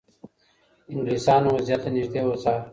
[0.91, 2.59] انګلیسانو وضعیت له نږدې وڅار.